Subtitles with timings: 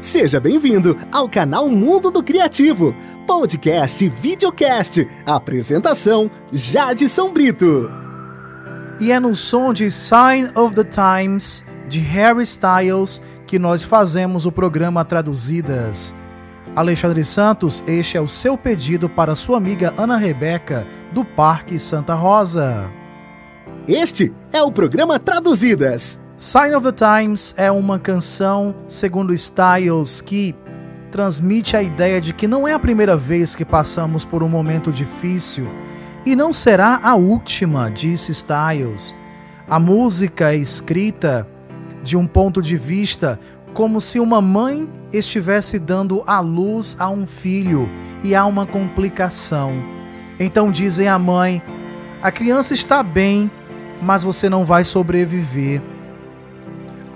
[0.00, 2.94] Seja bem-vindo ao canal Mundo do Criativo,
[3.26, 5.06] podcast e videocast.
[5.24, 7.90] Apresentação: Jadson Brito.
[9.00, 14.44] E é no som de Sign of the Times de Harry Styles que nós fazemos
[14.44, 16.14] o programa Traduzidas.
[16.74, 22.14] Alexandre Santos, este é o seu pedido para sua amiga Ana Rebeca, do Parque Santa
[22.14, 22.90] Rosa.
[23.88, 26.20] Este é o programa Traduzidas.
[26.38, 30.54] Sign of the Times é uma canção, segundo Styles, que
[31.10, 34.92] transmite a ideia de que não é a primeira vez que passamos por um momento
[34.92, 35.66] difícil
[36.26, 39.16] e não será a última, disse Styles.
[39.66, 41.48] A música é escrita
[42.02, 43.40] de um ponto de vista
[43.72, 47.88] como se uma mãe estivesse dando à luz a um filho
[48.22, 49.72] e há uma complicação.
[50.38, 51.62] Então dizem à mãe:
[52.20, 53.50] a criança está bem,
[54.02, 55.95] mas você não vai sobreviver.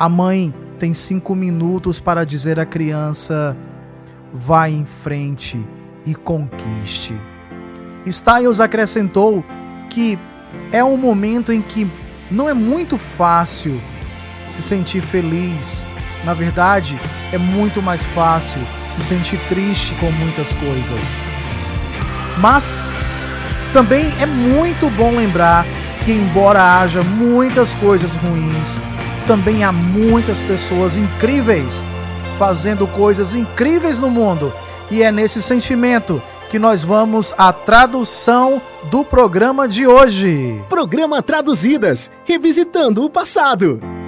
[0.00, 3.54] A mãe tem cinco minutos para dizer à criança:
[4.32, 5.62] vá em frente
[6.06, 7.20] e conquiste.
[8.06, 9.44] Styles acrescentou
[9.90, 10.18] que
[10.72, 11.86] é um momento em que
[12.30, 13.78] não é muito fácil
[14.50, 15.84] se sentir feliz.
[16.24, 16.98] Na verdade,
[17.30, 18.62] é muito mais fácil
[18.96, 21.14] se sentir triste com muitas coisas.
[22.38, 23.04] Mas
[23.74, 25.66] também é muito bom lembrar
[26.06, 28.78] que, embora haja muitas coisas ruins,
[29.26, 31.84] também há muitas pessoas incríveis
[32.40, 34.50] fazendo coisas incríveis no mundo.
[34.90, 40.58] E é nesse sentimento que nós vamos à tradução do programa de hoje.
[40.68, 43.99] Programa Traduzidas Revisitando o Passado.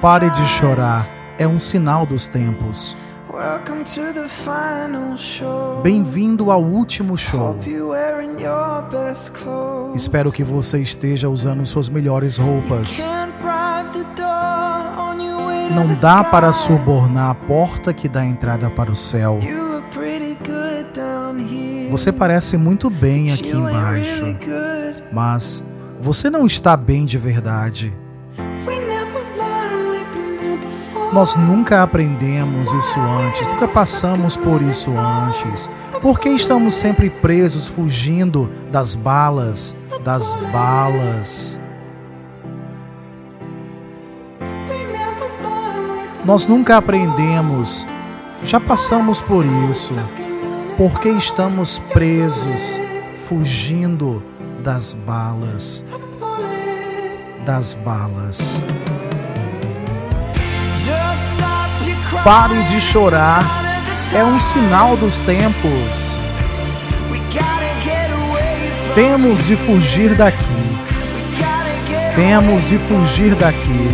[0.00, 1.06] Pare de chorar,
[1.38, 2.96] é um sinal dos tempos.
[5.82, 7.58] Bem-vindo ao último show.
[9.94, 13.04] Espero que você esteja usando suas melhores roupas.
[15.74, 19.38] Não dá para subornar a porta que dá entrada para o céu.
[21.90, 24.24] Você parece muito bem aqui embaixo,
[25.12, 25.62] mas
[26.00, 27.92] você não está bem de verdade.
[31.12, 35.70] Nós nunca aprendemos isso antes, nunca passamos por isso antes.
[36.02, 41.58] Por que estamos sempre presos, fugindo das balas, das balas?
[46.24, 47.86] Nós nunca aprendemos,
[48.42, 49.94] já passamos por isso.
[50.76, 52.78] Por que estamos presos,
[53.26, 54.22] fugindo
[54.62, 55.84] das balas?
[57.44, 58.62] Das balas.
[62.24, 63.44] Pare de chorar,
[64.12, 66.18] é um sinal dos tempos.
[68.94, 70.44] Temos de fugir daqui.
[72.14, 73.88] Temos de fugir daqui.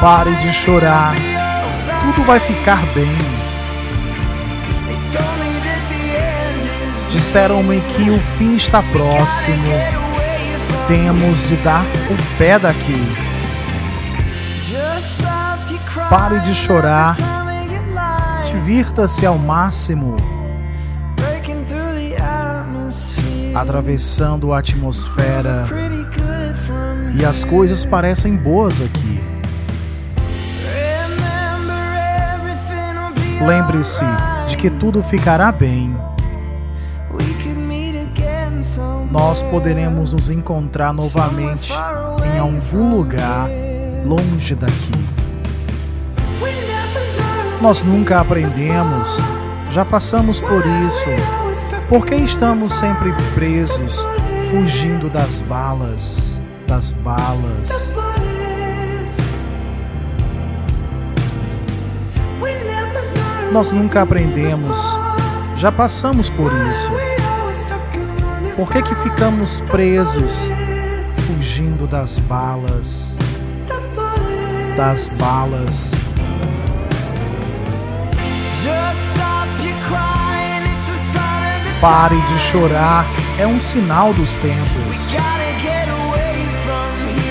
[0.00, 1.14] Pare de chorar,
[2.02, 3.45] tudo vai ficar bem.
[7.16, 9.72] Disseram-me que o fim está próximo.
[10.86, 13.02] Temos de dar o pé daqui.
[16.10, 17.16] Pare de chorar.
[18.44, 20.14] Divirta-se ao máximo.
[23.54, 25.64] Atravessando a atmosfera.
[27.18, 29.24] E as coisas parecem boas aqui.
[33.40, 34.04] Lembre-se
[34.48, 35.96] de que tudo ficará bem.
[39.18, 43.48] Nós poderemos nos encontrar novamente em algum lugar
[44.04, 44.92] longe daqui.
[47.62, 49.18] Nós nunca aprendemos,
[49.70, 51.08] já passamos por isso.
[51.88, 54.06] Por que estamos sempre presos,
[54.50, 57.94] fugindo das balas, das balas?
[63.50, 64.78] Nós nunca aprendemos,
[65.56, 66.92] já passamos por isso.
[68.56, 70.48] Por que, que ficamos presos,
[71.26, 73.14] fugindo das balas,
[74.74, 75.92] das balas?
[81.78, 83.04] Pare de chorar,
[83.38, 85.14] é um sinal dos tempos.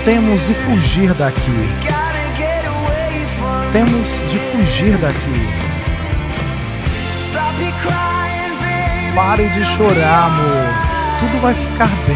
[0.06, 1.70] Temos de fugir daqui.
[3.72, 5.66] Temos de fugir daqui.
[9.16, 10.65] Pare de chorar, amor.
[11.26, 12.16] Tudo vai ficar bem.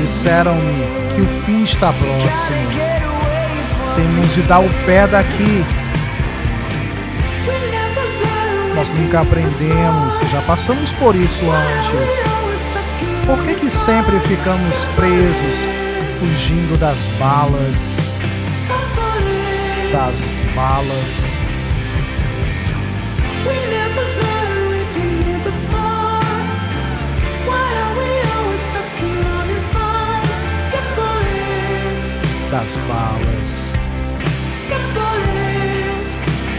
[0.00, 2.56] Disseram-me que o fim está próximo.
[3.94, 5.64] Temos de dar o pé daqui.
[8.74, 12.20] Nós nunca aprendemos, já passamos por isso antes.
[13.24, 15.68] Por que, que sempre ficamos presos,
[16.18, 18.12] fugindo das balas?
[19.92, 21.41] Das balas.
[32.62, 33.72] Das balas.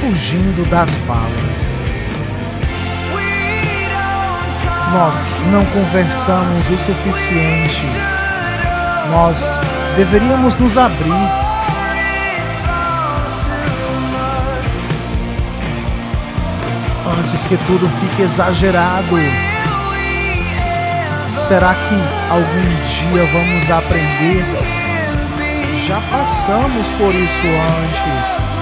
[0.01, 1.77] Fugindo das balas.
[4.91, 7.88] Nós não conversamos o suficiente.
[9.11, 9.61] Nós
[9.95, 11.29] deveríamos nos abrir.
[17.17, 19.15] Antes que tudo fique exagerado.
[21.31, 24.82] Será que algum dia vamos aprender?
[25.88, 27.41] Já passamos por isso
[27.83, 28.53] antes.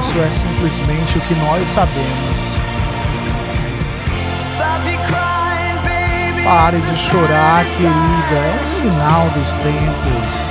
[0.00, 2.58] Isso é simplesmente o que nós sabemos.
[6.42, 7.90] Pare de chorar, querida.
[8.34, 10.50] É um sinal dos tempos.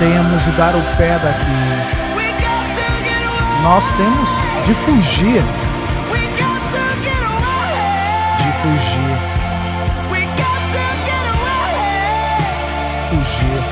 [0.00, 1.98] Temos de dar o pé daqui.
[3.62, 4.30] Nós temos
[4.66, 5.44] de fugir.
[8.38, 9.07] De fugir.
[13.18, 13.62] Fugir.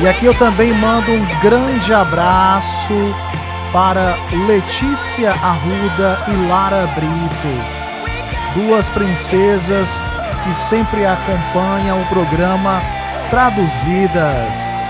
[0.00, 3.14] E aqui eu também mando um grande abraço
[3.72, 4.16] para
[4.46, 10.00] Letícia Arruda e Lara Brito, duas princesas
[10.42, 12.82] que sempre acompanham o programa
[13.28, 14.89] Traduzidas.